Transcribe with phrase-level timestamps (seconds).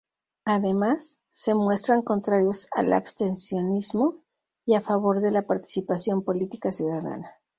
[0.45, 4.23] Además, se muestran contrarios al abstencionismo
[4.65, 7.35] y a favor de la participación política ciudadana.